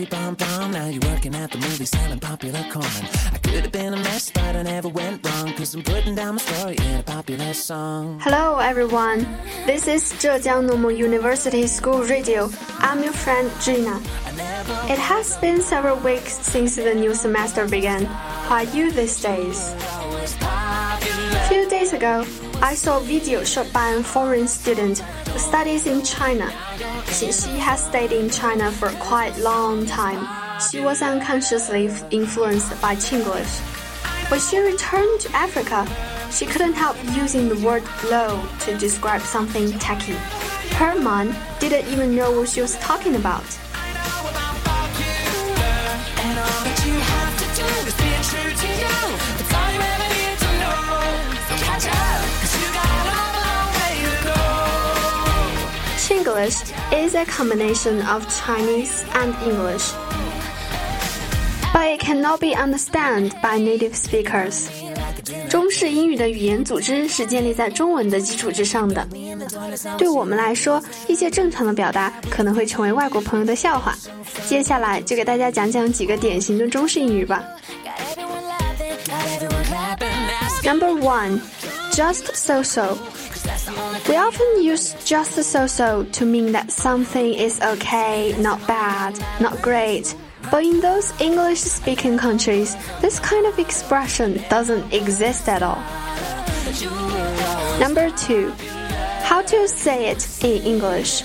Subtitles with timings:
[0.00, 0.72] pretty pom pom.
[0.72, 2.84] Now you're working at the movie selling popular corn.
[3.32, 5.52] I could have been a mess, but I never went wrong.
[5.54, 8.20] Cause I'm putting down my story in a popular song.
[8.22, 9.26] Hello everyone,
[9.66, 12.50] this is Zhejiang Normal University School Radio.
[12.78, 14.00] I'm your friend Gina.
[14.88, 18.04] It has been several weeks since the new semester began.
[18.04, 19.74] How are you these days?
[22.00, 22.24] Ago,
[22.62, 26.50] I saw a video shot by a foreign student who studies in China.
[27.04, 30.26] Since she has stayed in China for quite a long time.
[30.70, 33.60] She was unconsciously influenced by Chinglish.
[34.30, 35.86] When she returned to Africa,
[36.32, 40.16] she couldn't help using the word low to describe something tacky.
[40.80, 43.44] Her mom didn't even know what she was talking about.
[56.19, 59.91] Chinglish is a combination of Chinese and English,
[61.73, 64.67] but it cannot be understood by native speakers.
[65.49, 69.07] 中式英语的语言组织是建立在中文的基础之上的。
[69.97, 73.95] 对我们来说，一些正常的表达可能会成为外国朋友的笑话。
[74.47, 77.43] 接下来就给大家讲讲几个典型的中式英语吧。
[77.83, 80.09] Got everyone laughing, got everyone clapping.
[80.27, 81.39] That's Number one,
[81.94, 82.98] just so so.
[84.08, 89.60] We often use just so so to mean that something is okay, not bad, not
[89.62, 90.14] great.
[90.50, 95.80] But in those English speaking countries, this kind of expression doesn't exist at all.
[97.78, 98.52] Number two,
[99.22, 101.22] how to say it in English.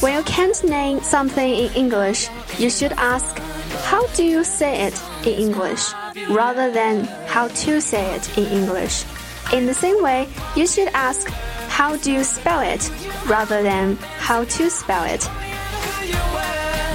[0.00, 2.28] When you can't name something in English,
[2.58, 3.38] you should ask,
[3.84, 5.92] how do you say it in English?
[6.28, 9.04] Rather than how to say it in English.
[9.51, 11.27] In the same way, you should ask,
[11.69, 12.89] how do you spell it?
[13.27, 15.27] Rather than how to spell it.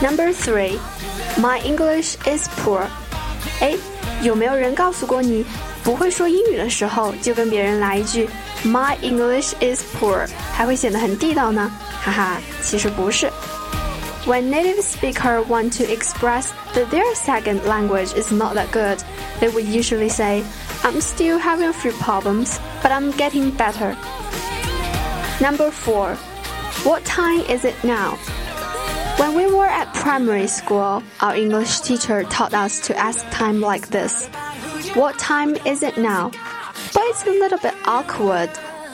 [0.02, 0.78] Number three,
[1.38, 2.86] my English is poor.
[3.60, 3.76] 哎，
[4.22, 5.44] 有没有人告诉过你，
[5.82, 8.28] 不会说英语的时候就跟别人来一句
[8.64, 11.70] My English is poor，还会显得很地道呢？
[12.02, 13.30] 哈哈，其实不是。
[14.26, 18.98] When native speaker want to express that their second language is not that good,
[19.40, 20.42] they would usually say,
[20.83, 23.97] I'm still having a few problems, but I'm getting better.
[25.41, 26.15] Number four,
[26.83, 28.15] what time is it now?
[29.17, 33.89] When we were at primary school, our English teacher taught us to ask time like
[33.89, 34.27] this
[34.95, 36.31] What time is it now?
[36.93, 38.49] But it's a little bit awkward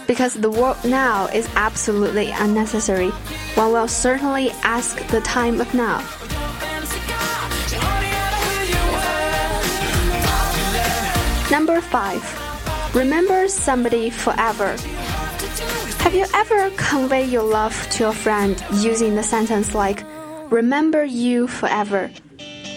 [0.08, 3.10] because the word now is absolutely unnecessary.
[3.54, 6.00] One will certainly ask the time of now.
[11.55, 12.23] Number five,
[12.95, 14.77] remember somebody forever.
[16.01, 20.05] Have you ever conveyed your love to a friend using the sentence like,
[20.51, 22.11] remember you forever?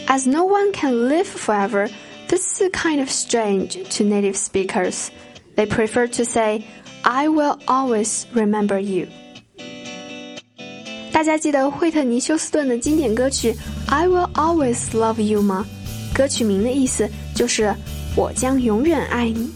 [0.07, 1.87] As no one can live forever,
[2.27, 5.11] this is kind of strange to native speakers.
[5.55, 6.65] They prefer to say,
[7.05, 9.07] I will always remember you.
[11.11, 13.53] 大家记得惠特尼·休斯顿的经典歌曲《
[13.87, 15.65] I Will Always Love You》吗？
[16.13, 17.73] 歌曲名的意思就是“
[18.18, 19.48] 我将永远爱你”。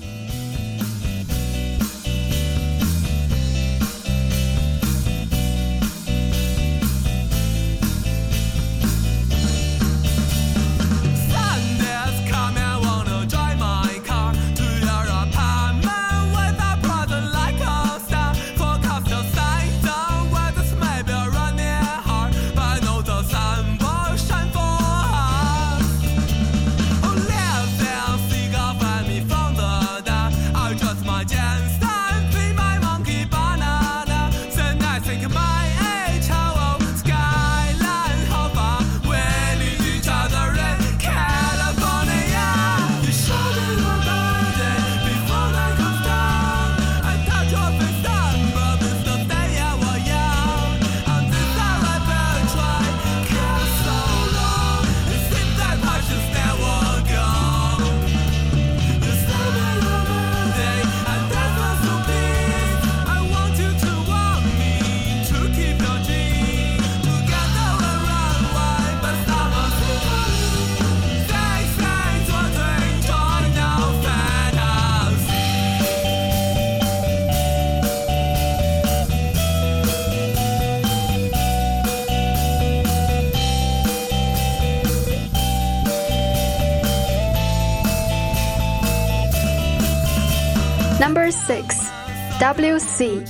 [91.02, 91.90] Number six,
[92.38, 93.26] WC.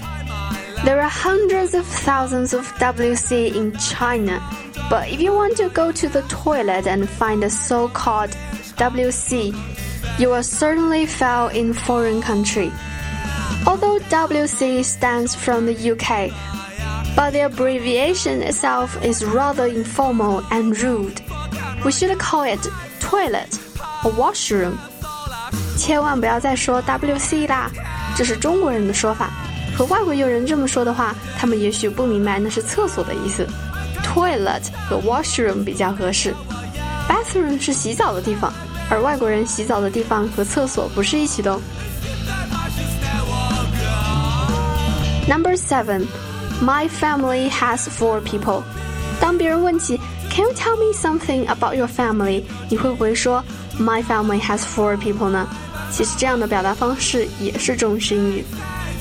[0.85, 4.43] There are hundreds of thousands of WC in China,
[4.91, 8.29] but if you want to go to the toilet and find a so-called
[8.77, 9.57] WC,
[10.21, 12.71] you will certainly fail in foreign country.
[13.67, 16.29] Although WC stands from the UK,
[17.17, 21.23] but the abbreviation itself is rather informal and rude.
[21.87, 22.61] We should call it
[23.01, 23.59] toilet
[24.05, 24.79] or washroom.
[25.77, 27.71] 千万不要再说 WC 啦，
[28.17, 29.31] 这是中国人的说法。
[29.77, 33.47] 和外国友人这么说的话，他们也许不明白那是厕所的意思。
[34.05, 36.35] Toilet 和 washroom 比较合适。
[37.09, 38.53] Bathroom 是洗澡的地方，
[38.91, 41.59] 而外国人洗澡的地方和厕所不是一起的。
[45.27, 46.07] Number seven,
[46.61, 48.63] my family has four people.
[49.21, 49.99] 当别人问起
[50.31, 52.43] Can you tell me something about your family？
[52.69, 53.43] 你会不会说
[53.80, 55.48] My family has four people 呢？
[55.92, 58.44] 其实这样的表达方式也是中式英语。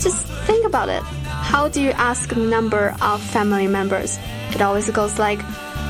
[0.00, 1.02] Just think about it.
[1.50, 4.16] How do you ask the number of family members?
[4.52, 5.42] It always goes like,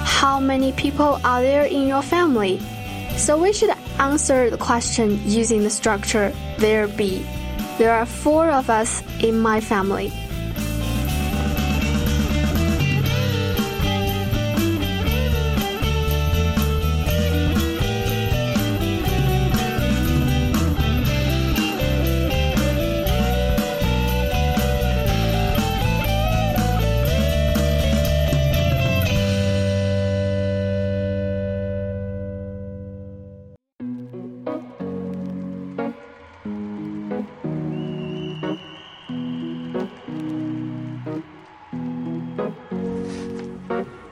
[0.05, 2.61] How many people are there in your family?
[3.19, 7.27] So we should answer the question using the structure there be.
[7.79, 10.13] There are four of us in my family.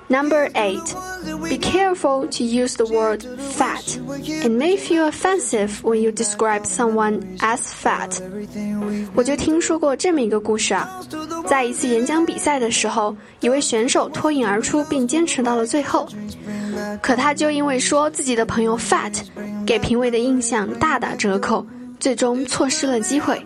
[0.08, 0.78] Number 8.
[1.48, 3.98] Be careful to use the word fat.
[4.44, 8.20] It may feel offensive when you describe someone as fat.
[9.14, 11.00] 我就听说过这么一个故事啊，
[11.46, 16.06] 在一次演讲比赛的时候，一位选手脱颖而出并坚持到了最后，
[17.00, 19.14] 可他就因为说自己的朋友 fat，
[19.64, 21.66] 给评委的印象大打折扣，
[21.98, 23.42] 最终错失了机会。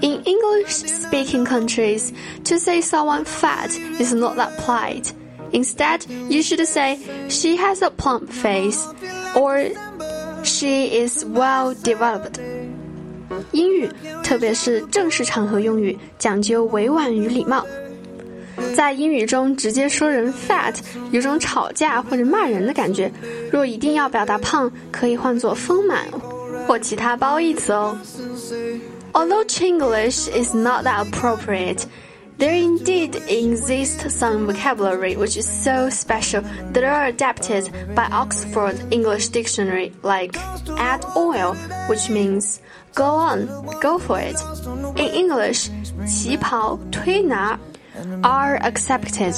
[0.00, 2.08] In English-speaking countries,
[2.44, 3.70] to say someone fat
[4.00, 5.10] is not that polite.
[5.52, 6.98] Instead, you should say
[7.28, 8.86] she has a plump face
[9.34, 9.70] or
[10.42, 12.40] she is well developed.
[13.52, 13.88] 英语，
[14.22, 17.66] 特别是正式场合用语，讲究委婉与礼貌。
[18.74, 20.74] 在英语中，直接说人 fat
[21.10, 23.10] 有种吵架或者骂人的感觉。
[23.50, 26.06] 若一定要表达胖，可以换作丰满
[26.66, 27.96] 或其他褒义词哦。
[29.12, 31.82] Although Chinglish is not that appropriate.
[32.38, 36.42] There indeed exists some vocabulary which is so special
[36.72, 40.36] that are adapted by Oxford English Dictionary, like
[40.76, 41.54] add oil,
[41.88, 42.60] which means
[42.94, 43.46] go on,
[43.80, 44.36] go for it.
[44.96, 45.70] In English,
[46.04, 47.58] 旗袍,推拿
[48.24, 49.34] are accepted.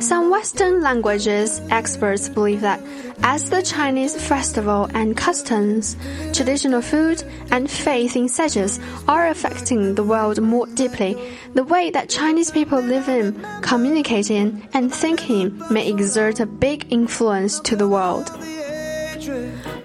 [0.00, 2.80] Some Western languages experts believe that
[3.22, 5.96] as the Chinese festival and customs,
[6.32, 11.16] traditional food, and faith in sages are affecting the world more deeply,
[11.54, 16.46] the way that Chinese people live in, communicate in, and think in may exert a
[16.46, 18.30] big influence to the world.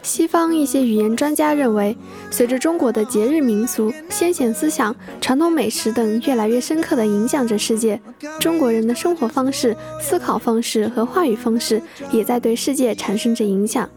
[0.07, 1.95] 西方一些语言专家认为，
[2.31, 7.99] 随着中国的节日民俗、先贤思想、传统美食等越来越深刻地影响着世界，
[8.39, 13.87] 中国人的生活方式、思考方式和话语方式也在对世界产生着影响。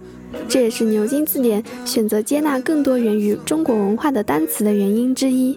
[0.48, 5.56] 这也是牛津字典选择接纳更多源于中国文化的单词的原因之一。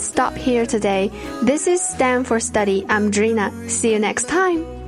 [0.00, 1.10] Let's stop here today.
[1.42, 2.86] This is Stand for Study.
[2.88, 3.52] I'm Drina.
[3.68, 4.79] See you next time.